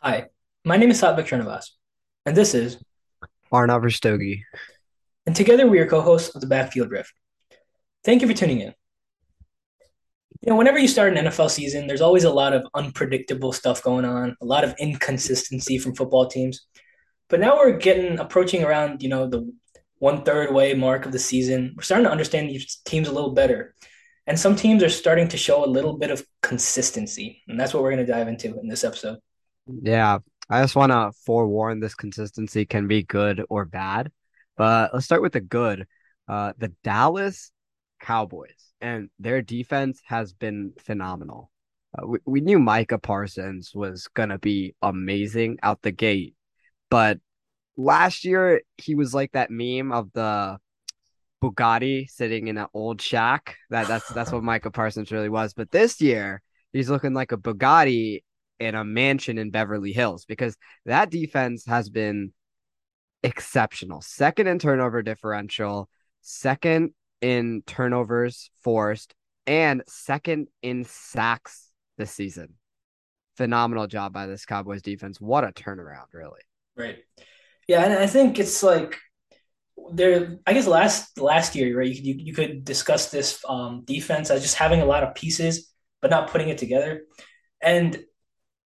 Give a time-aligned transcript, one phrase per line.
[0.00, 0.28] Hi,
[0.64, 1.70] my name is Satvik Srinivas,
[2.24, 2.78] and this is,
[3.52, 4.42] Arnav Rastogi.
[5.26, 7.12] and together we are co-hosts of the Backfield Rift.
[8.04, 8.72] Thank you for tuning in.
[10.40, 13.82] You know, whenever you start an NFL season, there's always a lot of unpredictable stuff
[13.82, 16.68] going on, a lot of inconsistency from football teams.
[17.28, 19.52] But now we're getting approaching around, you know, the
[19.98, 21.74] one third way mark of the season.
[21.76, 23.74] We're starting to understand these teams a little better.
[24.28, 27.42] And some teams are starting to show a little bit of consistency.
[27.48, 29.18] And that's what we're going to dive into in this episode.
[29.68, 34.10] Yeah, I just want to forewarn this consistency can be good or bad.
[34.56, 35.86] But let's start with the good.
[36.26, 37.52] Uh, the Dallas
[38.00, 41.50] Cowboys and their defense has been phenomenal.
[41.96, 46.34] Uh, we, we knew Micah Parsons was going to be amazing out the gate,
[46.90, 47.18] but
[47.76, 50.58] last year he was like that meme of the
[51.42, 53.56] Bugatti sitting in an old shack.
[53.70, 55.54] That that's that's what Micah Parsons really was.
[55.54, 58.22] But this year he's looking like a Bugatti
[58.60, 62.32] in a mansion in Beverly Hills because that defense has been
[63.22, 64.00] exceptional.
[64.00, 65.88] Second in turnover differential,
[66.22, 69.14] second in turnovers forced,
[69.46, 72.54] and second in sacks this season.
[73.36, 75.20] Phenomenal job by this Cowboys defense.
[75.20, 76.40] What a turnaround, really.
[76.76, 76.98] Right.
[77.66, 78.98] Yeah, and I think it's like
[79.92, 80.38] there.
[80.46, 81.88] I guess last last year, right?
[81.88, 85.14] You could you, you could discuss this um, defense as just having a lot of
[85.14, 87.02] pieces, but not putting it together.
[87.60, 88.02] And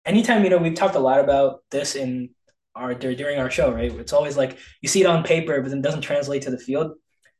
[0.04, 2.30] anytime you know we've talked a lot about this in
[2.74, 3.92] our during our show, right?
[3.92, 6.58] It's always like you see it on paper, but then it doesn't translate to the
[6.58, 6.92] field.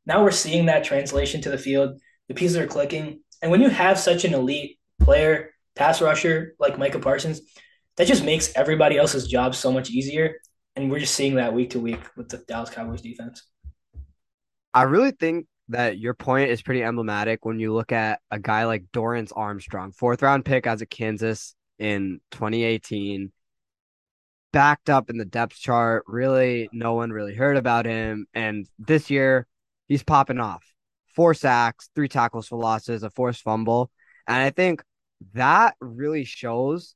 [0.05, 1.99] Now we're seeing that translation to the field.
[2.27, 6.77] The pieces are clicking, and when you have such an elite player, pass rusher like
[6.77, 7.41] Micah Parsons,
[7.97, 10.35] that just makes everybody else's job so much easier.
[10.75, 13.43] And we're just seeing that week to week with the Dallas Cowboys defense.
[14.73, 18.65] I really think that your point is pretty emblematic when you look at a guy
[18.65, 23.31] like Dorance Armstrong, fourth round pick as a Kansas in 2018,
[24.53, 26.03] backed up in the depth chart.
[26.07, 28.27] Really, no one really heard about him.
[28.33, 29.47] And this year,
[29.87, 30.63] he's popping off.
[31.15, 33.91] Four sacks, three tackles for losses, a forced fumble.
[34.27, 34.83] And I think
[35.33, 36.95] that really shows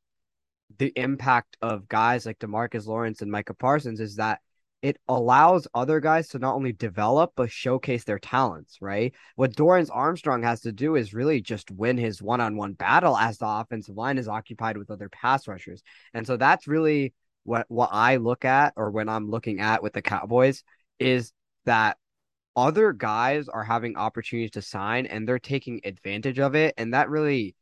[0.78, 4.40] the impact of guys like Demarcus Lawrence and Micah Parsons is that
[4.82, 9.14] it allows other guys to not only develop but showcase their talents, right?
[9.36, 13.48] What Dorance Armstrong has to do is really just win his one-on-one battle as the
[13.48, 15.82] offensive line is occupied with other pass rushers.
[16.14, 17.14] And so that's really
[17.44, 20.64] what what I look at or when I'm looking at with the Cowboys
[21.00, 21.32] is
[21.66, 21.98] that
[22.56, 27.10] other guys are having opportunities to sign and they're taking advantage of it and that
[27.10, 27.56] really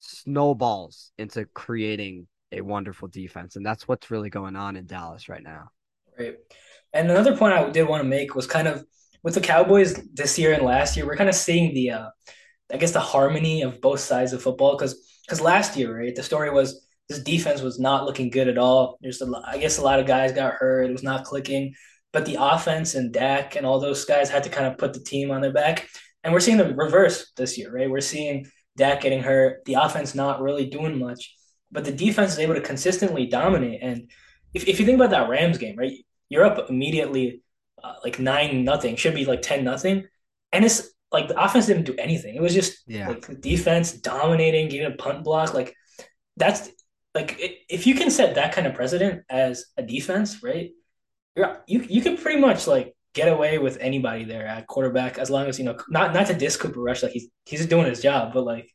[0.00, 5.42] snowballs into creating a wonderful defense and that's what's really going on in Dallas right
[5.42, 5.70] now.
[6.18, 6.36] Right.
[6.92, 8.84] And another point I did want to make was kind of
[9.22, 12.08] with the Cowboys this year and last year, we're kind of seeing the, uh,
[12.72, 14.76] I guess, the harmony of both sides of football.
[14.76, 18.58] Because because last year, right, the story was this defense was not looking good at
[18.58, 18.98] all.
[19.00, 20.88] There's, a, I guess, a lot of guys got hurt.
[20.88, 21.74] It was not clicking.
[22.12, 25.00] But the offense and Dak and all those guys had to kind of put the
[25.00, 25.88] team on their back.
[26.24, 27.90] And we're seeing the reverse this year, right?
[27.90, 31.34] We're seeing Dak getting hurt, the offense not really doing much,
[31.70, 33.80] but the defense is able to consistently dominate.
[33.82, 34.10] And
[34.54, 37.42] if, if you think about that Rams game, right, you're up immediately
[37.82, 40.06] uh, like nine nothing, should be like ten nothing,
[40.52, 42.34] and it's like the offense didn't do anything.
[42.34, 43.08] It was just Yeah.
[43.08, 45.54] like defense dominating, getting a punt block.
[45.54, 45.74] Like
[46.36, 46.68] that's
[47.14, 47.36] like
[47.68, 50.70] if you can set that kind of precedent as a defense, right?
[51.36, 55.30] You're you you can pretty much like get away with anybody there at quarterback as
[55.30, 58.02] long as you know not not to diss Cooper Rush like he's he's doing his
[58.02, 58.70] job, but like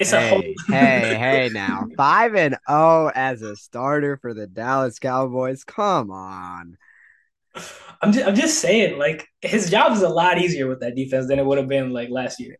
[0.00, 1.86] it's a whole Hey, hey, hey now.
[1.96, 5.64] 5 and 0 as a starter for the Dallas Cowboys.
[5.64, 6.76] Come on.
[8.02, 11.28] I'm just I'm just saying like his job is a lot easier with that defense
[11.28, 12.56] than it would have been like last year.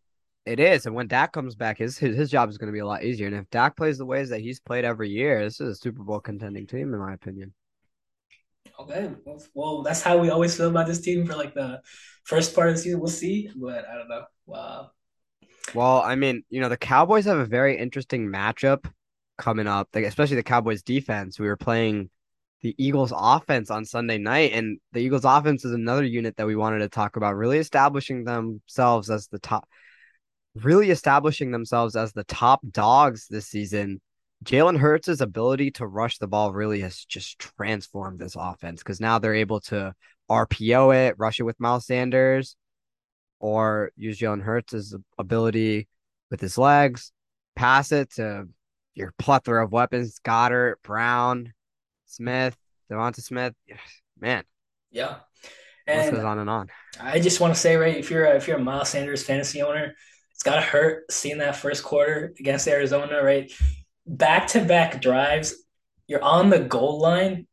[0.46, 0.86] It is.
[0.86, 3.04] And when Dak comes back, his his, his job is going to be a lot
[3.04, 3.26] easier.
[3.26, 6.02] And if Dak plays the ways that he's played every year, this is a Super
[6.02, 7.54] Bowl contending team, in my opinion.
[8.78, 11.80] Oh, okay, well, well, that's how we always feel about this team for like the
[12.24, 13.00] first part of the season.
[13.00, 14.24] We'll see, but I don't know.
[14.46, 14.90] Wow.
[15.74, 18.90] Well, I mean, you know, the Cowboys have a very interesting matchup
[19.38, 21.38] coming up, like, especially the Cowboys defense.
[21.38, 22.10] We were playing
[22.62, 26.56] the Eagles offense on Sunday night, and the Eagles offense is another unit that we
[26.56, 29.68] wanted to talk about, really establishing themselves as the top,
[30.54, 34.00] really establishing themselves as the top dogs this season.
[34.44, 39.18] Jalen Hurts' ability to rush the ball really has just transformed this offense because now
[39.18, 39.94] they're able to
[40.30, 42.56] RPO it, rush it with Miles Sanders,
[43.40, 45.88] or use Jalen Hurts' ability
[46.30, 47.12] with his legs,
[47.56, 48.46] pass it to
[48.94, 51.52] your plethora of weapons Goedert, Brown,
[52.06, 52.56] Smith,
[52.90, 53.54] Devonta Smith.
[54.20, 54.44] Man,
[54.90, 55.16] Yeah.
[55.86, 56.68] the list goes And on and on.
[57.00, 59.62] I just want to say, right, if you're a, if you're a Miles Sanders fantasy
[59.62, 59.94] owner,
[60.32, 63.50] it's gotta hurt seeing that first quarter against Arizona, right?
[64.06, 65.54] Back to back drives.
[66.06, 67.46] you're on the goal line,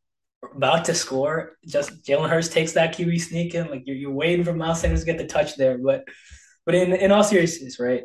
[0.55, 1.57] about to score.
[1.65, 5.01] Just Jalen Hurts takes that QB sneak in, like you're, you're waiting for Miles Sanders
[5.01, 5.77] to get the touch there.
[5.77, 6.05] But
[6.65, 8.03] but in in all seriousness, right?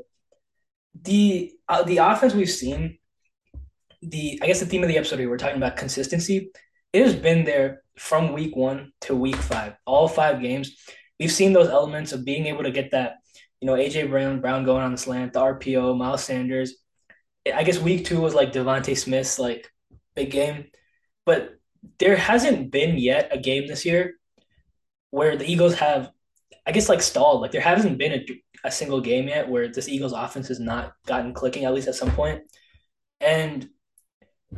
[1.03, 2.99] The uh, the offense we've seen,
[4.03, 6.51] the I guess the theme of the episode we were talking about consistency.
[6.93, 10.77] It has been there from week one to week five, all five games.
[11.19, 13.17] We've seen those elements of being able to get that,
[13.61, 16.75] you know, AJ Brown Brown going on the slant, the RPO, Miles Sanders.
[17.53, 19.69] I guess week two was like DeVonta Smith's like
[20.15, 20.67] big game,
[21.27, 21.57] but
[21.99, 24.15] there hasn't been yet a game this year
[25.11, 26.11] where the Eagles have,
[26.67, 27.41] I guess, like stalled.
[27.41, 28.27] Like there hasn't been a,
[28.65, 31.95] a single game yet where this Eagles offense has not gotten clicking, at least at
[31.95, 32.43] some point.
[33.21, 33.69] And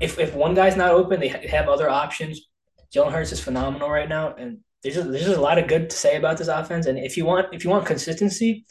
[0.00, 2.48] if if one guy's not open, they have other options.
[2.94, 5.90] Jalen Hurts is phenomenal right now, and there's just, there's just a lot of good
[5.90, 6.86] to say about this offense.
[6.86, 8.66] And if you want if you want consistency,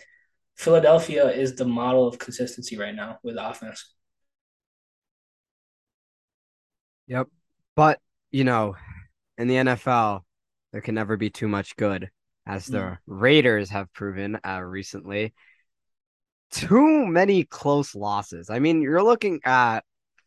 [0.55, 3.93] Philadelphia is the model of consistency right now with offense.
[7.07, 7.27] Yep.
[7.75, 7.99] But,
[8.33, 8.75] you know,
[9.37, 10.21] in the NFL,
[10.73, 12.09] there can never be too much good,
[12.45, 12.97] as the mm.
[13.05, 15.33] Raiders have proven uh, recently.
[16.51, 18.49] Too many close losses.
[18.49, 19.81] I mean, you're looking at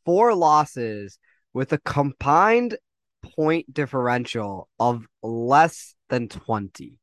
[0.05, 1.19] four losses
[1.53, 2.79] with a combined
[3.35, 7.01] point differential of less than 20.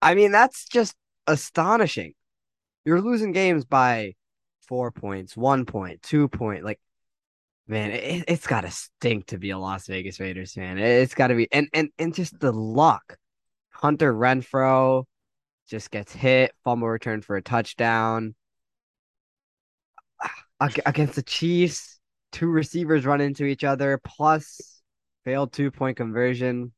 [0.00, 0.94] I mean, that's just
[1.26, 2.14] astonishing.
[2.84, 4.14] You're losing games by
[4.68, 6.64] four points, one point, two point.
[6.64, 6.80] Like
[7.66, 10.78] man, it, has got to stink to be a Las Vegas Raiders fan.
[10.78, 13.16] It's got to be, and and and just the luck.
[13.70, 15.04] Hunter Renfrow
[15.68, 18.34] just gets hit, fumble return for a touchdown
[20.60, 21.98] against the Chiefs.
[22.32, 24.82] Two receivers run into each other, plus
[25.24, 26.72] failed two point conversion.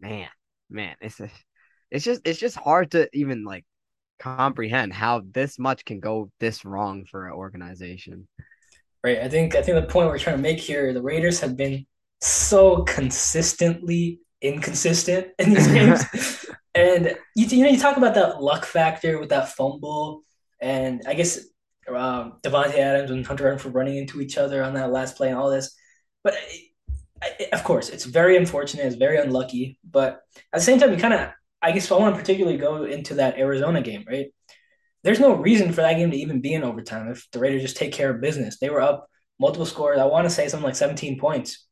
[0.00, 0.28] Man,
[0.70, 1.30] man, it's a,
[1.90, 3.64] it's just it's just hard to even like
[4.18, 8.26] comprehend how this much can go this wrong for an organization
[9.04, 9.18] right?
[9.18, 11.86] I think I think the point we're trying to make here, the Raiders have been
[12.20, 16.46] so consistently inconsistent in these games.
[16.74, 20.22] and you, you know, you talk about that luck factor with that fumble,
[20.60, 21.38] and I guess
[21.88, 25.38] um, Davante Adams and Hunter for running into each other on that last play and
[25.38, 25.74] all this.
[26.22, 26.34] But
[27.38, 28.86] it, of course, it's very unfortunate.
[28.86, 29.78] It's very unlucky.
[29.88, 30.22] But
[30.52, 31.30] at the same time, you kind of,
[31.62, 34.26] I guess, I want to particularly go into that Arizona game, right?
[35.04, 37.76] There's no reason for that game to even be in overtime if the Raiders just
[37.76, 38.58] take care of business.
[38.58, 39.08] They were up
[39.38, 39.98] multiple scores.
[39.98, 41.66] I want to say something like 17 points.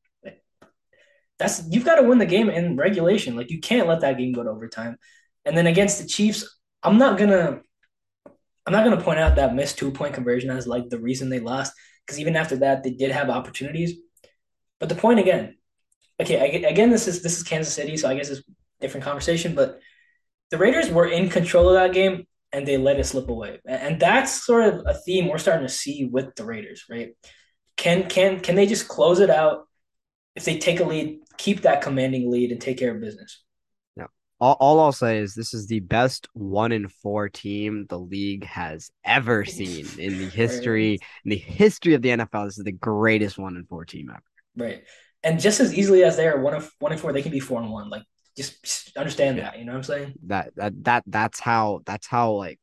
[1.38, 3.36] That's you've got to win the game in regulation.
[3.36, 4.96] Like you can't let that game go to overtime.
[5.44, 7.60] And then against the Chiefs, I'm not gonna
[8.64, 11.40] I'm not gonna point out that missed two point conversion as like the reason they
[11.40, 11.74] lost
[12.04, 13.94] because even after that they did have opportunities.
[14.80, 15.56] But the point again,
[16.20, 18.42] okay, again this is this is Kansas City, so I guess it's
[18.80, 19.54] different conversation.
[19.54, 19.80] But
[20.50, 23.60] the Raiders were in control of that game and they let it slip away.
[23.66, 27.10] And that's sort of a theme we're starting to see with the Raiders, right?
[27.76, 29.66] Can can can they just close it out
[30.34, 33.42] if they take a lead, keep that commanding lead and take care of business?
[33.96, 34.06] Yeah.
[34.40, 38.44] All, all I'll say is this is the best one in four team the league
[38.44, 41.00] has ever seen in the history right.
[41.24, 42.46] in the history of the NFL.
[42.46, 44.22] This is the greatest one in four team ever.
[44.56, 44.84] Right.
[45.22, 47.40] And just as easily as they are one of one in four, they can be
[47.40, 47.90] four and one.
[47.90, 48.04] Like
[48.36, 49.44] just, just understand yeah.
[49.44, 49.58] that.
[49.58, 50.14] You know what I'm saying?
[50.26, 52.60] That that that that's how that's how like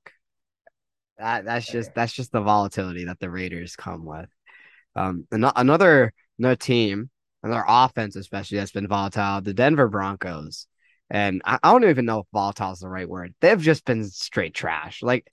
[1.18, 4.30] that that's just that's just the volatility that the Raiders come with.
[4.96, 7.10] Um, another another team,
[7.42, 10.68] another offense especially that's been volatile, the Denver Broncos.
[11.10, 13.36] And I, I don't even know if volatile is the right word.
[13.42, 15.03] They've just been straight trash.
[15.03, 15.30] Like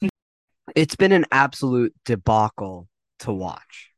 [0.74, 2.88] it's been an absolute debacle
[3.20, 3.90] to watch.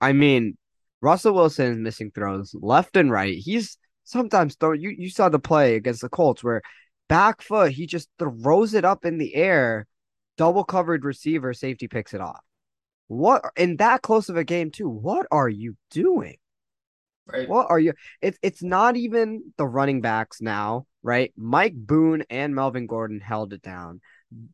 [0.00, 0.56] I mean,
[1.00, 3.36] Russell Wilson is missing throws left and right.
[3.36, 6.62] He's sometimes throw you you saw the play against the Colts where
[7.08, 9.86] back foot he just throws it up in the air,
[10.36, 12.40] double covered receiver, safety picks it off.
[13.08, 14.88] What in that close of a game too?
[14.88, 16.36] What are you doing?
[17.26, 17.48] Right.
[17.48, 17.92] What are you?
[18.20, 21.32] It's it's not even the running backs now, right?
[21.36, 24.00] Mike Boone and Melvin Gordon held it down.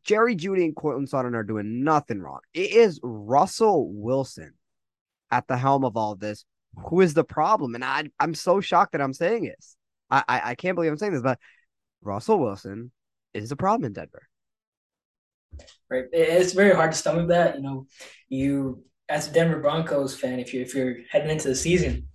[0.03, 2.41] Jerry Jeudy and Courtland Sutton are doing nothing wrong.
[2.53, 4.53] It is Russell Wilson
[5.31, 6.45] at the helm of all this
[6.77, 7.75] who is the problem?
[7.75, 9.75] And I I'm so shocked that I'm saying this.
[10.09, 11.39] I, I, I can't believe I'm saying this, but
[12.01, 12.91] Russell Wilson
[13.33, 14.27] is the problem in Denver.
[15.89, 16.05] Right.
[16.11, 17.55] It's very hard to stomach that.
[17.55, 17.87] You know,
[18.27, 22.07] you as a Denver Broncos fan, if you if you're heading into the season,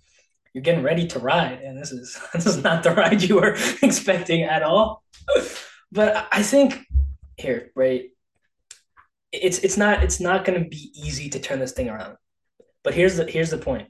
[0.53, 3.57] you're getting ready to ride, and this is this is not the ride you were
[3.81, 5.03] expecting at all.
[5.91, 6.83] But I think
[7.37, 8.09] here, right,
[9.31, 12.17] it's it's not it's not going to be easy to turn this thing around.
[12.83, 13.87] But here's the here's the point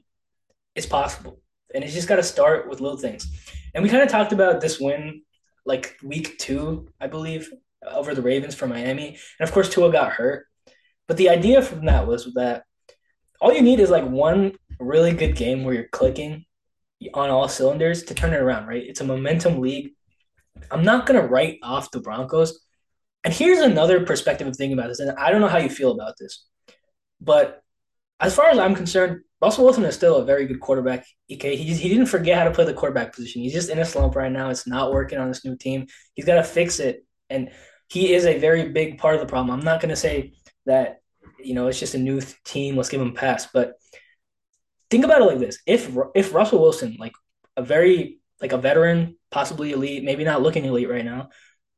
[0.76, 1.40] it's possible.
[1.74, 3.26] And it's just got to start with little things.
[3.74, 5.22] And we kind of talked about this win
[5.64, 7.50] like week two, I believe,
[7.86, 9.18] over the Ravens for Miami.
[9.40, 10.46] And of course, Tua got hurt.
[11.08, 12.64] But the idea from that was that
[13.40, 16.44] all you need is like one really good game where you're clicking
[17.14, 18.82] on all cylinders to turn it around, right?
[18.84, 19.90] It's a momentum league.
[20.70, 22.58] I'm not gonna write off the Broncos.
[23.24, 25.92] And here's another perspective of thinking about this, and I don't know how you feel
[25.92, 26.46] about this,
[27.20, 27.60] but
[28.20, 31.06] as far as I'm concerned, Russell Wilson is still a very good quarterback.
[31.30, 33.42] Okay, he, he didn't forget how to play the quarterback position.
[33.42, 34.48] He's just in a slump right now.
[34.48, 35.86] It's not working on this new team.
[36.14, 37.50] He's got to fix it, and
[37.88, 39.58] he is a very big part of the problem.
[39.58, 40.32] I'm not going to say
[40.64, 41.00] that
[41.38, 42.76] you know it's just a new team.
[42.76, 43.74] Let's give him a pass, but
[44.90, 47.12] think about it like this: if if Russell Wilson, like
[47.56, 51.28] a very like a veteran, possibly elite, maybe not looking elite right now,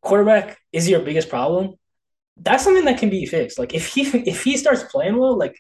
[0.01, 1.75] quarterback is your biggest problem.
[2.37, 3.59] That's something that can be fixed.
[3.59, 5.57] Like if he if he starts playing well, like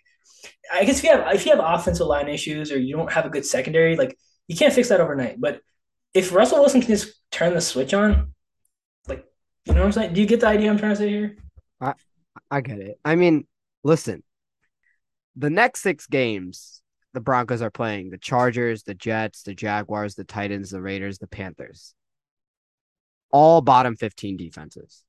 [0.72, 3.26] I guess if you have if you have offensive line issues or you don't have
[3.26, 5.40] a good secondary, like you can't fix that overnight.
[5.40, 5.60] But
[6.14, 8.34] if Russell Wilson can just turn the switch on,
[9.06, 9.24] like
[9.64, 10.14] you know what I'm saying?
[10.14, 11.36] Do you get the idea I'm trying to say here?
[11.80, 11.94] I
[12.50, 12.98] I get it.
[13.04, 13.46] I mean,
[13.82, 14.22] listen,
[15.36, 16.82] the next six games
[17.14, 21.26] the Broncos are playing the Chargers, the Jets, the Jaguars, the Titans, the Raiders, the
[21.26, 21.94] Panthers.
[23.30, 25.04] All bottom 15 defenses.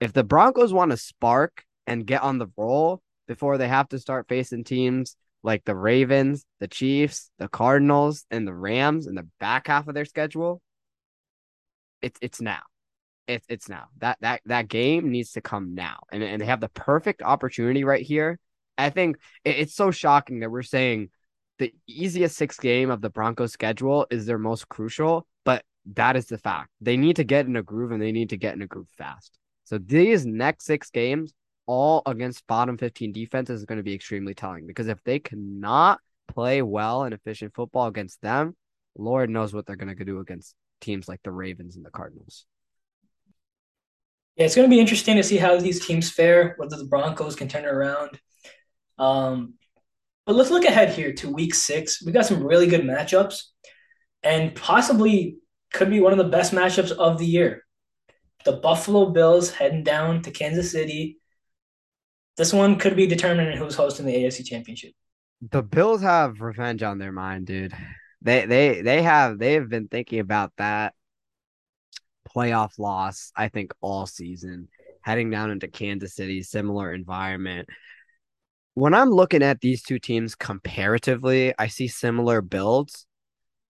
[0.00, 3.98] If the Broncos want to spark and get on the roll before they have to
[3.98, 9.28] start facing teams like the Ravens, the Chiefs, the Cardinals, and the Rams in the
[9.38, 10.60] back half of their schedule,
[12.02, 12.62] it's it's now.
[13.28, 13.86] It's it's now.
[13.98, 16.00] That that that game needs to come now.
[16.10, 18.40] And, and they have the perfect opportunity right here.
[18.76, 21.10] I think it's so shocking that we're saying
[21.58, 26.26] the easiest sixth game of the Broncos schedule is their most crucial, but that is
[26.26, 26.70] the fact.
[26.80, 28.88] They need to get in a groove and they need to get in a groove
[28.96, 29.36] fast.
[29.64, 31.34] So these next six games,
[31.68, 36.00] all against bottom 15 defenses, is going to be extremely telling because if they cannot
[36.26, 38.56] play well and efficient football against them,
[38.96, 42.46] Lord knows what they're going to do against teams like the Ravens and the Cardinals.
[44.36, 47.36] Yeah, it's going to be interesting to see how these teams fare, whether the Broncos
[47.36, 48.18] can turn it around.
[48.98, 49.54] Um,
[50.26, 52.04] but let's look ahead here to week six.
[52.04, 53.42] We got some really good matchups
[54.22, 55.38] and possibly
[55.72, 57.64] could be one of the best matchups of the year.
[58.44, 61.17] The Buffalo Bills heading down to Kansas City.
[62.38, 64.92] This one could be determined who's hosting the AFC Championship.
[65.50, 67.74] The Bills have revenge on their mind, dude.
[68.22, 70.94] They they they have they have been thinking about that
[72.26, 74.68] playoff loss, I think, all season.
[75.02, 77.68] Heading down into Kansas City, similar environment
[78.78, 83.07] when I'm looking at these two teams comparatively, I see similar builds.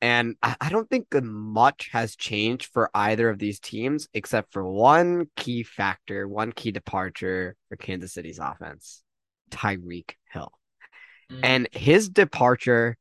[0.00, 5.26] And I, don't think much has changed for either of these teams, except for one
[5.34, 9.02] key factor, one key departure for Kansas City's offense
[9.50, 10.52] Tyreek Hill.
[11.32, 11.40] Mm.
[11.42, 12.96] And his departure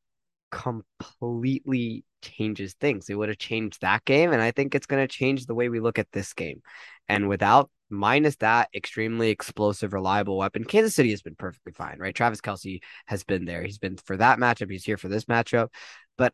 [0.51, 3.09] completely changes things.
[3.09, 4.31] It would have changed that game.
[4.33, 6.61] And I think it's going to change the way we look at this game.
[7.07, 12.15] And without minus that extremely explosive, reliable weapon, Kansas City has been perfectly fine, right?
[12.15, 13.63] Travis Kelce has been there.
[13.63, 14.71] He's been for that matchup.
[14.71, 15.69] He's here for this matchup.
[16.17, 16.33] But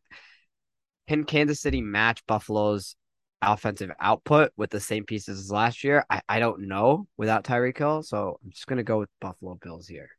[1.07, 2.95] can Kansas City match Buffalo's
[3.41, 6.05] offensive output with the same pieces as last year?
[6.09, 8.03] I, I don't know without Tyreek Hill.
[8.03, 10.09] So I'm just gonna go with Buffalo Bills here.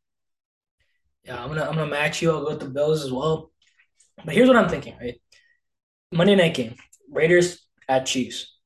[1.24, 2.30] Yeah, I'm gonna I'm gonna match you.
[2.30, 3.50] I'll go with the Bills as well.
[4.24, 5.20] But here's what I'm thinking, right?
[6.12, 6.76] Monday night game,
[7.10, 8.56] Raiders at Chiefs.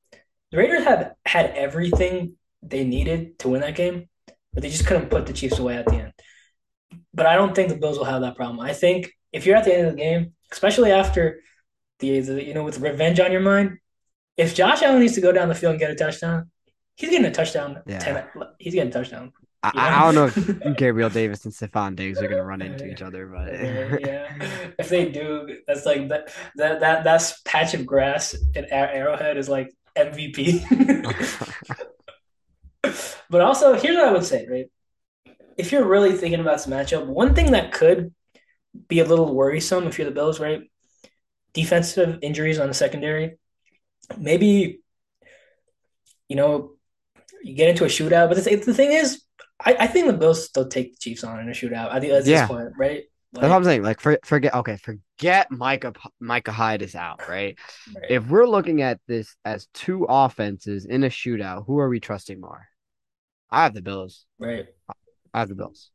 [0.51, 4.09] The Raiders have had everything they needed to win that game,
[4.53, 6.13] but they just couldn't put the Chiefs away at the end.
[7.13, 8.59] But I don't think the Bills will have that problem.
[8.59, 11.41] I think if you're at the end of the game, especially after
[11.99, 13.77] the, you know with revenge on your mind,
[14.37, 16.49] if Josh Allen needs to go down the field and get a touchdown,
[16.95, 17.81] he's getting a touchdown.
[17.85, 17.99] Yeah.
[17.99, 18.23] 10,
[18.57, 19.33] he's getting a touchdown.
[19.61, 23.01] I, I, don't know if Gabriel Davis and Stefon Diggs are gonna run into each
[23.01, 23.51] other, but
[24.01, 29.35] yeah, if they do, that's like that that that that's patch of grass at Arrowhead
[29.35, 30.63] is like MVP.
[33.29, 34.67] but also, here's what I would say, right?
[35.57, 38.13] If you're really thinking about this matchup, one thing that could
[38.87, 40.61] be a little worrisome if you're the Bills, right?
[41.53, 43.37] Defensive injuries on the secondary.
[44.17, 44.81] Maybe,
[46.27, 46.71] you know,
[47.43, 48.29] you get into a shootout.
[48.29, 49.23] But the, the thing is,
[49.59, 51.91] I, I think the Bills still take the Chiefs on in a shootout.
[51.91, 52.41] I think that's yeah.
[52.41, 53.03] this point, right?
[53.31, 53.83] Like, That's what I'm saying.
[53.83, 54.55] Like, for, forget.
[54.55, 55.93] Okay, forget Micah.
[56.19, 57.57] Micah Hyde is out, right?
[57.93, 58.05] right?
[58.09, 62.41] If we're looking at this as two offenses in a shootout, who are we trusting
[62.41, 62.67] more?
[63.51, 64.25] I have the Bills.
[64.39, 64.67] Right.
[65.31, 65.91] I have the Bills,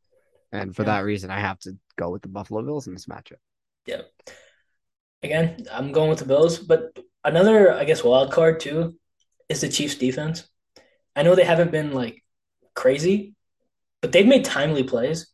[0.53, 0.95] and for yeah.
[0.95, 3.33] that reason, I have to go with the Buffalo Bills in this matchup.
[3.85, 4.03] Yeah.
[5.25, 8.95] Again, I'm going with the Bills, but another, I guess, wild card too
[9.49, 10.47] is the Chiefs' defense.
[11.15, 12.23] I know they haven't been like
[12.75, 13.33] crazy,
[14.01, 15.27] but they've made timely plays.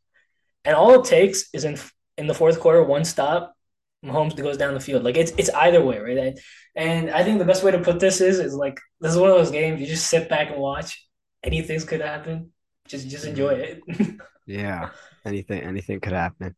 [0.63, 1.77] And all it takes is in
[2.17, 3.55] in the fourth quarter, one stop,
[4.05, 5.03] Mahomes goes down the field.
[5.03, 6.39] Like it's it's either way, right?
[6.75, 9.29] And I think the best way to put this is is like this is one
[9.29, 11.07] of those games you just sit back and watch.
[11.43, 12.51] Anything's could happen.
[12.87, 13.81] Just just enjoy it.
[14.47, 14.89] yeah,
[15.25, 16.55] anything anything could happen.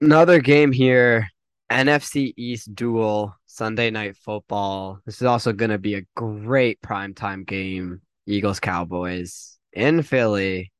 [0.00, 1.28] Another game here,
[1.70, 4.98] NFC East duel, Sunday night football.
[5.06, 8.00] This is also going to be a great primetime game.
[8.26, 10.72] Eagles Cowboys in Philly.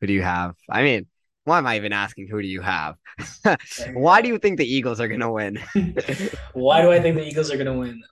[0.00, 0.54] Who do you have?
[0.68, 1.06] I mean,
[1.44, 2.96] why am I even asking who do you have?
[3.92, 5.58] why do you think the Eagles are going to win?
[6.52, 8.02] why do I think the Eagles are going to win?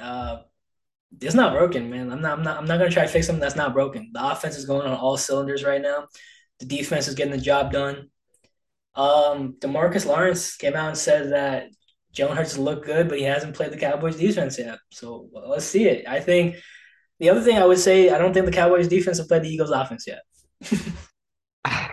[0.00, 0.42] Uh,
[1.20, 2.12] it's not broken, man.
[2.12, 2.38] I'm not.
[2.38, 2.58] I'm not.
[2.58, 4.10] I'm not going to try to fix something that's not broken.
[4.12, 6.06] The offense is going on all cylinders right now.
[6.58, 8.10] The defense is getting the job done.
[8.96, 11.68] Um, Demarcus Lawrence came out and said that
[12.14, 14.78] Jalen Hurts looked good, but he hasn't played the Cowboys defense yet.
[14.90, 16.08] So let's see it.
[16.08, 16.56] I think
[17.20, 19.50] the other thing I would say, I don't think the Cowboys defense have played the
[19.50, 20.22] Eagles offense yet.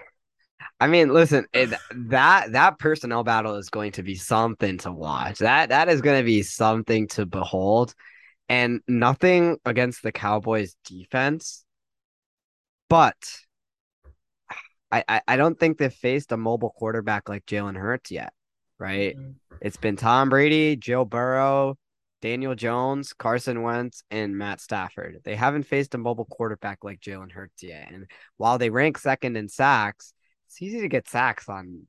[0.79, 5.39] I mean, listen, it, that that personnel battle is going to be something to watch.
[5.39, 7.93] That that is going to be something to behold.
[8.49, 11.63] And nothing against the Cowboys defense,
[12.89, 13.15] but
[14.93, 18.33] I, I, don't think they've faced a mobile quarterback like Jalen Hurts yet,
[18.77, 19.17] right?
[19.17, 19.55] Mm-hmm.
[19.61, 21.77] It's been Tom Brady, Joe Burrow,
[22.21, 25.19] Daniel Jones, Carson Wentz, and Matt Stafford.
[25.23, 27.91] They haven't faced a mobile quarterback like Jalen Hurts yet.
[27.91, 28.05] And
[28.37, 30.13] while they rank second in sacks,
[30.47, 31.87] it's easy to get sacks on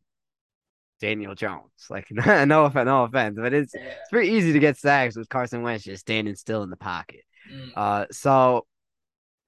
[1.00, 1.70] Daniel Jones.
[1.90, 5.28] Like no, no offense, no offense, but it's it's pretty easy to get sacks with
[5.28, 7.20] Carson Wentz just standing still in the pocket.
[7.52, 7.72] Mm.
[7.76, 8.66] Uh, so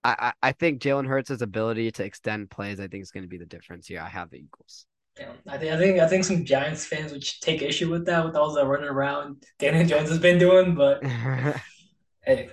[0.07, 3.39] I, I think Jalen Hurts' ability to extend plays, I think, is going to be
[3.39, 4.01] the difference here.
[4.01, 4.87] I have the Eagles.
[5.19, 8.25] Yeah, I think I think I think some Giants fans would take issue with that,
[8.25, 10.75] with all the running around Daniel Jones has been doing.
[10.75, 11.03] But
[12.25, 12.51] hey,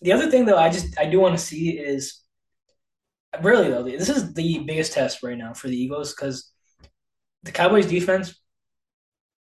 [0.00, 2.22] the other thing though, I just I do want to see is
[3.42, 6.50] really though this is the biggest test right now for the Eagles because
[7.42, 8.34] the Cowboys defense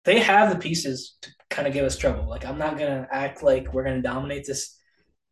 [0.04, 2.28] they have the pieces to kind of give us trouble.
[2.28, 4.78] Like I'm not gonna act like we're gonna dominate this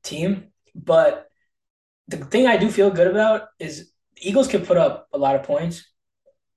[0.03, 1.29] team, but
[2.09, 5.43] the thing I do feel good about is Eagles can put up a lot of
[5.43, 5.85] points.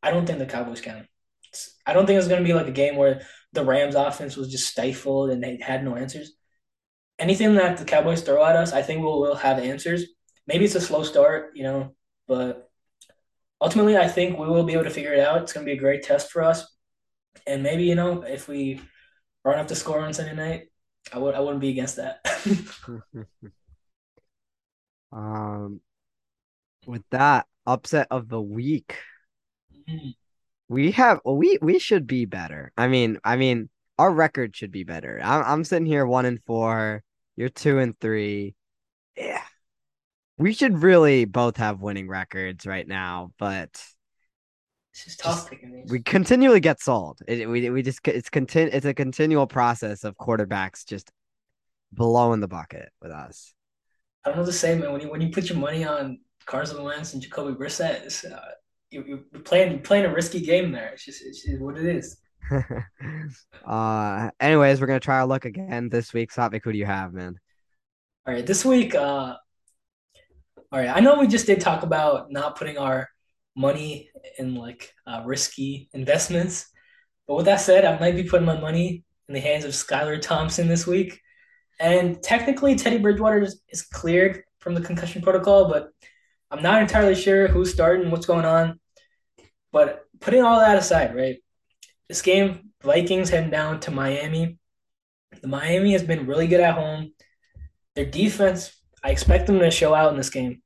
[0.04, 1.08] I don't think the Cowboys can.
[1.86, 3.22] I don't think it's going to be like a game where
[3.54, 6.34] the Rams offense was just stifled and they had no answers.
[7.18, 10.06] Anything that the Cowboys throw at us, I think we'll, we'll have answers.
[10.46, 11.96] Maybe it's a slow start, you know,
[12.28, 12.70] but
[13.60, 15.42] ultimately, I think we will be able to figure it out.
[15.42, 16.66] It's going to be a great test for us.
[17.48, 18.82] And maybe, you know, if we
[19.44, 20.68] run up the score on Sunday night,
[21.12, 22.20] I would I wouldn't be against that.
[25.12, 25.82] Um,
[26.86, 28.98] with that upset of the week,
[29.88, 30.10] mm-hmm.
[30.70, 32.72] we have we we should be better.
[32.78, 35.20] I mean, I mean, our record should be better.
[35.24, 37.04] I'm I'm sitting here one and four.
[37.36, 38.56] You're two and three.
[39.16, 39.44] Yeah,
[40.38, 43.70] we should really both have winning records right now, but.
[44.94, 47.20] It's just tough just, We continually get sold.
[47.28, 51.12] It, we we just it's continu- it's a continual process of quarterbacks just
[51.92, 53.54] blowing the bucket with us.
[54.28, 54.92] I don't know the same, man.
[54.92, 58.40] When you when you put your money on Carson Wentz and Jacoby Brissett, uh,
[58.92, 60.90] you, are playing you're playing a risky game there.
[60.90, 62.18] It's just it's just what it is.
[63.66, 66.34] uh, anyways, we're gonna try our luck again this week.
[66.34, 67.40] Satvik, who do you have, man?
[68.28, 69.38] All right, this week, uh,
[70.74, 70.90] all right.
[70.90, 73.08] I know we just did talk about not putting our
[73.56, 76.70] money in like uh, risky investments,
[77.30, 80.22] but with that said, I might be putting my money in the hands of Skylar
[80.22, 81.22] Thompson this week.
[81.80, 85.92] And technically, Teddy Bridgewater is, is cleared from the concussion protocol, but
[86.50, 88.80] I'm not entirely sure who's starting, what's going on.
[89.72, 91.38] But putting all that aside, right?
[92.08, 94.58] This game, Vikings heading down to Miami.
[95.42, 97.14] The Miami has been really good at home.
[97.96, 100.62] Their defense, I expect them to show out in this game.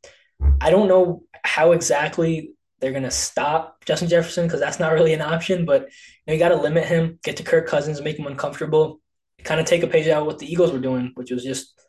[0.60, 5.13] I don't know how exactly they're going to stop Justin Jefferson because that's not really
[5.13, 5.88] an option, but you,
[6.28, 9.00] know, you got to limit him, get to Kirk Cousins, make him uncomfortable
[9.43, 11.80] kind of take a page out of what the Eagles were doing, which was just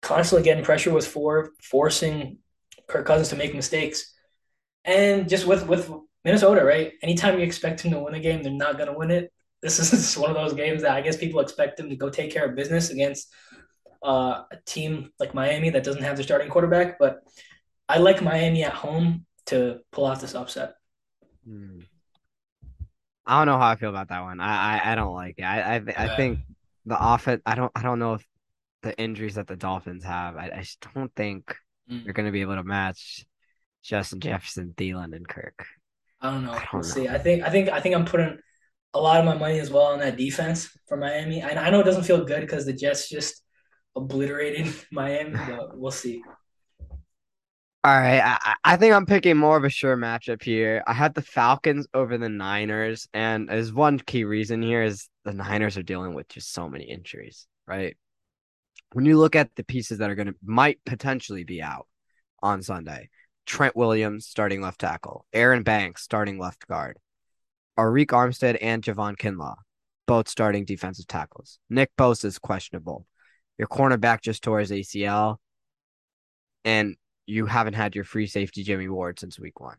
[0.00, 2.38] constantly getting pressure with four, forcing
[2.88, 4.12] Kirk Cousins to make mistakes.
[4.84, 5.90] And just with with
[6.24, 6.92] Minnesota, right?
[7.02, 9.32] Anytime you expect them to win a game, they're not gonna win it.
[9.60, 12.32] This is one of those games that I guess people expect them to go take
[12.32, 13.32] care of business against
[14.04, 16.98] uh, a team like Miami that doesn't have their starting quarterback.
[16.98, 17.20] But
[17.88, 20.74] I like Miami at home to pull off this upset.
[21.44, 21.80] Hmm.
[23.26, 24.40] I don't know how I feel about that one.
[24.40, 25.44] I I, I don't like it.
[25.44, 26.40] I I, I think
[26.86, 27.42] the offense.
[27.46, 28.26] I don't I don't know if
[28.82, 30.36] the injuries that the Dolphins have.
[30.36, 31.54] I, I just don't think
[31.90, 32.04] mm.
[32.04, 33.24] they're going to be able to match
[33.82, 35.66] Justin Jefferson, Thielen, and Kirk.
[36.20, 36.52] I don't know.
[36.52, 36.88] I don't we'll know.
[36.88, 37.08] see.
[37.08, 38.38] I think I think I think I'm putting
[38.94, 41.42] a lot of my money as well on that defense for Miami.
[41.42, 43.42] I, I know it doesn't feel good because the Jets just
[43.96, 46.22] obliterated Miami, but we'll see.
[47.84, 50.84] All right, I, I think I'm picking more of a sure matchup here.
[50.86, 55.32] I had the Falcons over the Niners, and there's one key reason here is the
[55.32, 57.96] Niners are dealing with just so many injuries, right?
[58.92, 61.88] When you look at the pieces that are going to might potentially be out
[62.40, 63.10] on Sunday,
[63.46, 66.98] Trent Williams starting left tackle, Aaron Banks starting left guard,
[67.76, 69.56] Arik Armstead and Javon Kinlaw,
[70.06, 71.58] both starting defensive tackles.
[71.68, 73.08] Nick Bosa is questionable.
[73.58, 75.38] Your cornerback just tore his ACL,
[76.64, 76.94] and
[77.26, 79.76] you haven't had your free safety Jimmy Ward since week one.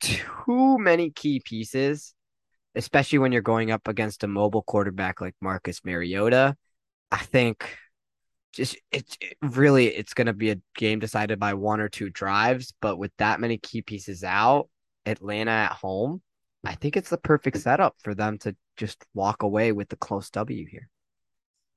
[0.00, 2.14] Too many key pieces,
[2.74, 6.56] especially when you're going up against a mobile quarterback like Marcus Mariota.
[7.10, 7.76] I think
[8.52, 12.10] just it's it really it's going to be a game decided by one or two
[12.10, 14.68] drives, but with that many key pieces out,
[15.06, 16.22] Atlanta at home,
[16.64, 20.30] I think it's the perfect setup for them to just walk away with the close
[20.30, 20.88] W here.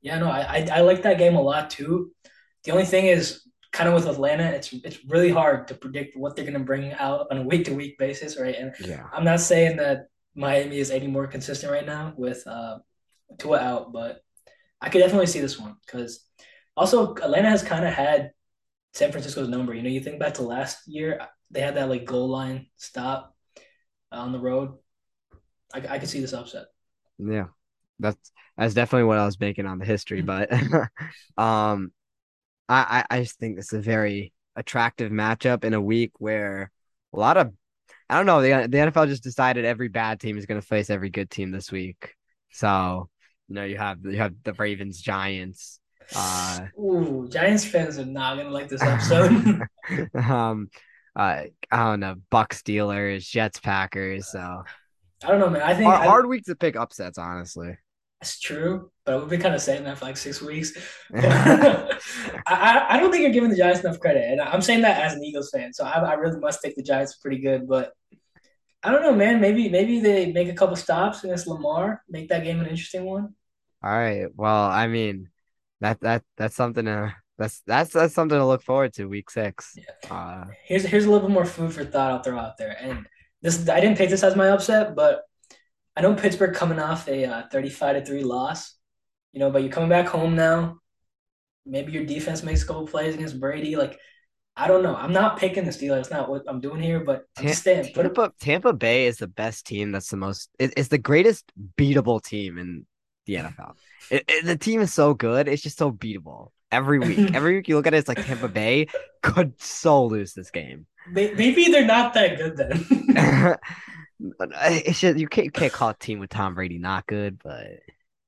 [0.01, 2.12] Yeah, no, I, I, I like that game a lot too.
[2.63, 6.36] The only thing is kind of with Atlanta, it's it's really hard to predict what
[6.36, 8.55] they're going to bring out on a week to week basis, right?
[8.55, 9.07] And yeah.
[9.13, 12.79] I'm not saying that Miami is any more consistent right now with uh,
[13.38, 14.21] Tua out, but
[14.81, 16.25] I could definitely see this one because
[16.75, 18.31] also Atlanta has kind of had
[18.93, 19.73] San Francisco's number.
[19.73, 23.36] You know, you think back to last year, they had that like goal line stop
[24.12, 24.73] on the road.
[25.73, 26.65] I, I could see this upset.
[27.19, 27.47] Yeah,
[27.99, 30.51] that's that's definitely what I was making on the history, but
[31.38, 31.91] um,
[32.71, 36.71] I I just think this is a very attractive matchup in a week where
[37.13, 37.51] a lot of
[38.10, 40.89] I don't know the the NFL just decided every bad team is going to face
[40.89, 42.15] every good team this week.
[42.51, 43.10] So
[43.47, 45.79] you know you have you have the Ravens Giants.
[46.13, 49.62] Uh, Ooh, Giants fans are not gonna like this episode.
[50.13, 50.69] um,
[51.15, 54.31] uh, I don't know, Bucks Steelers, Jets Packers.
[54.31, 54.63] So
[55.23, 55.62] I don't know, man.
[55.62, 57.77] I think hard, I, hard week to pick upsets, honestly.
[58.21, 60.73] That's true, but we've been kind of saying that for like six weeks.
[61.15, 61.97] I,
[62.47, 65.23] I don't think you're giving the Giants enough credit, and I'm saying that as an
[65.23, 65.73] Eagles fan.
[65.73, 67.93] So I, I really must think the Giants are pretty good, but
[68.84, 69.41] I don't know, man.
[69.41, 73.34] Maybe maybe they make a couple stops against Lamar, make that game an interesting one.
[73.84, 74.27] All right.
[74.36, 75.29] Well, I mean,
[75.79, 79.75] that that that's something to that's that's that's something to look forward to week six.
[79.75, 80.13] Yeah.
[80.15, 83.07] Uh, here's here's a little bit more food for thought I'll throw out there, and
[83.41, 85.23] this I didn't pick this as my upset, but
[85.95, 88.75] I know Pittsburgh coming off a uh, 35 to 3 loss,
[89.34, 90.80] you know, but you're coming back home now.
[91.65, 93.75] Maybe your defense makes a couple plays against Brady.
[93.75, 93.99] Like,
[94.56, 94.95] I don't know.
[94.95, 95.95] I'm not picking the Steelers.
[95.95, 97.93] That's not what I'm doing here, but I'm just saying.
[97.93, 99.91] Tampa, Tampa Bay is the best team.
[99.91, 102.86] That's the most, it, it's the greatest beatable team in
[103.25, 103.75] the NFL.
[104.10, 105.47] It, it, the team is so good.
[105.47, 107.32] It's just so beatable every week.
[107.34, 108.88] every week you look at it, it's like Tampa Bay
[109.21, 110.86] could so lose this game.
[111.10, 113.58] Maybe they're not that good then.
[114.39, 117.67] it's just you can't, you can't call a team with Tom Brady not good, but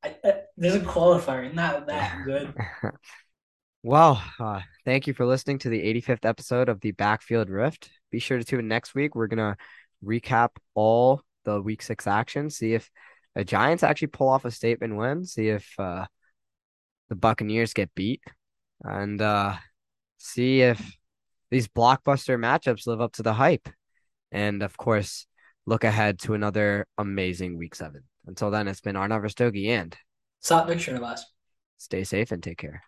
[0.04, 2.54] I, I, there's a qualifier, not that good.
[3.84, 7.90] well, uh, thank you for listening to the 85th episode of the Backfield Rift.
[8.12, 9.16] Be sure to tune in next week.
[9.16, 9.58] We're gonna
[10.04, 12.90] recap all the Week Six action, see if
[13.36, 16.06] the Giants actually pull off a statement win, see if uh,
[17.10, 18.22] the Buccaneers get beat,
[18.82, 19.56] and uh,
[20.18, 20.98] see if
[21.50, 23.70] these blockbuster matchups live up to the hype.
[24.32, 25.28] And of course,
[25.66, 28.04] look ahead to another amazing week seven.
[28.26, 29.96] Until then, it's been Arnav Rastogi and
[30.44, 31.22] Satvik Srinivas.
[31.78, 32.84] Stay safe and take care.